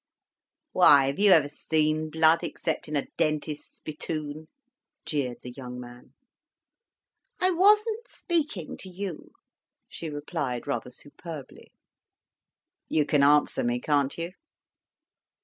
"Why, 0.71 1.05
have 1.05 1.19
you 1.19 1.29
ever 1.31 1.47
seen 1.47 2.09
blood, 2.09 2.39
except 2.41 2.87
in 2.87 2.95
a 2.95 3.05
dentist's 3.19 3.75
spittoon?" 3.75 4.47
jeered 5.05 5.37
the 5.43 5.51
young 5.51 5.79
man. 5.79 6.15
"I 7.39 7.51
wasn't 7.51 8.07
speaking 8.07 8.77
to 8.77 8.89
you," 8.89 9.29
she 9.87 10.09
replied 10.09 10.65
rather 10.65 10.89
superbly. 10.89 11.71
"You 12.89 13.05
can 13.05 13.21
answer 13.21 13.63
me, 13.63 13.79
can't 13.79 14.17
you?" 14.17 14.31